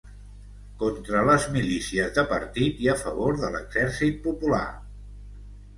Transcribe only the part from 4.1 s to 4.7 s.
Popular.